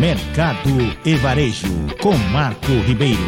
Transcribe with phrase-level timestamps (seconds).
[0.00, 0.70] Mercado
[1.04, 1.66] e Varejo,
[2.00, 3.20] com Marco Ribeiro.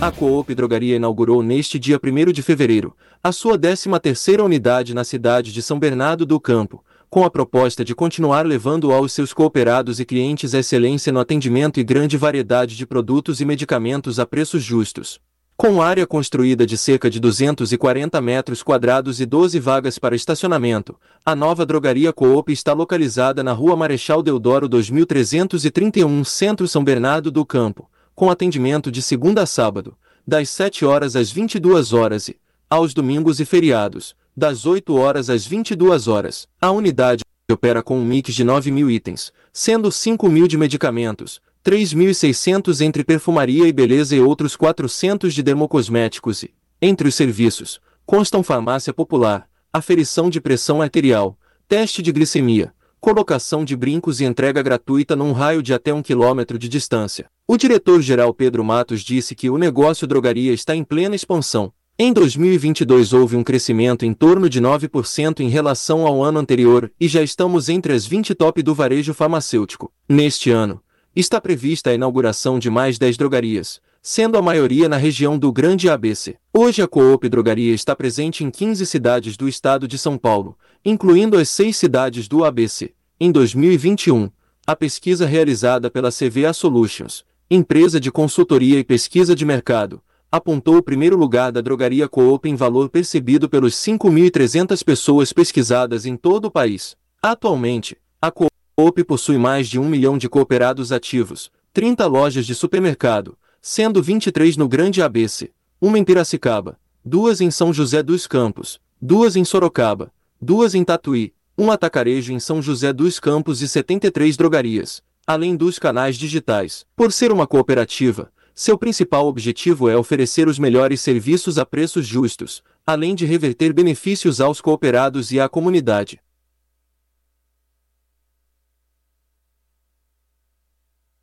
[0.00, 5.52] A Coop Drogaria inaugurou neste dia 1 de fevereiro a sua 13ª unidade na cidade
[5.52, 10.04] de São Bernardo do Campo, com a proposta de continuar levando aos seus cooperados e
[10.04, 15.20] clientes excelência no atendimento e grande variedade de produtos e medicamentos a preços justos.
[15.56, 21.36] Com área construída de cerca de 240 metros quadrados e 12 vagas para estacionamento, a
[21.36, 27.88] nova drogaria Coop está localizada na Rua Marechal Deodoro 2331, Centro São Bernardo do Campo,
[28.16, 29.96] com atendimento de segunda a sábado,
[30.26, 32.36] das 7 horas às 22 horas e,
[32.68, 36.48] aos domingos e feriados, das 8 horas às 22 horas.
[36.60, 41.40] A unidade opera com um mix de 9 mil itens, sendo 5 mil de medicamentos,
[41.64, 46.50] 3.600 entre perfumaria e beleza e outros 400 de dermocosméticos e,
[46.80, 53.74] entre os serviços, constam farmácia popular, aferição de pressão arterial, teste de glicemia, colocação de
[53.74, 57.30] brincos e entrega gratuita num raio de até um quilômetro de distância.
[57.48, 61.72] O diretor-geral Pedro Matos disse que o negócio drogaria está em plena expansão.
[61.98, 67.08] Em 2022 houve um crescimento em torno de 9% em relação ao ano anterior e
[67.08, 69.90] já estamos entre as 20 top do varejo farmacêutico.
[70.06, 70.82] Neste ano,
[71.14, 75.88] está prevista a inauguração de mais 10 drogarias, sendo a maioria na região do Grande
[75.88, 76.36] ABC.
[76.52, 81.38] Hoje a Coop Drogaria está presente em 15 cidades do estado de São Paulo, incluindo
[81.38, 82.92] as seis cidades do ABC.
[83.18, 84.28] Em 2021,
[84.66, 90.82] a pesquisa realizada pela CVA Solutions, empresa de consultoria e pesquisa de mercado, apontou o
[90.82, 96.50] primeiro lugar da drogaria Coop em valor percebido pelos 5.300 pessoas pesquisadas em todo o
[96.50, 96.96] país.
[97.22, 102.54] Atualmente, a Coop Coop possui mais de um milhão de cooperados ativos, 30 lojas de
[102.54, 105.50] supermercado, sendo 23 no Grande ABC,
[105.80, 111.32] uma em Piracicaba, duas em São José dos Campos, duas em Sorocaba, duas em Tatuí,
[111.56, 116.84] um atacarejo em São José dos Campos e 73 drogarias, além dos canais digitais.
[116.94, 122.62] Por ser uma cooperativa, seu principal objetivo é oferecer os melhores serviços a preços justos,
[122.86, 126.20] além de reverter benefícios aos cooperados e à comunidade.